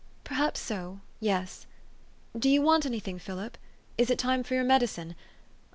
"Perhaps 0.23 0.59
so 0.59 0.99
yes. 1.19 1.67
Do 2.35 2.49
you 2.49 2.63
want 2.63 2.87
any 2.87 2.99
thing, 2.99 3.19
Philip? 3.19 3.55
Is 3.99 4.09
it 4.09 4.17
time 4.17 4.41
for 4.41 4.55
your 4.55 4.63
medicine 4.63 5.13